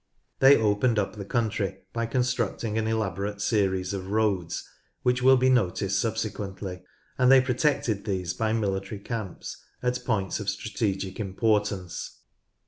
[0.39, 4.67] They opened up the country by constructing an elaborate series of roads
[5.03, 6.81] which will be noticed subsequently,
[7.19, 12.21] and they protected these by mili tary camps at points of strategic importance.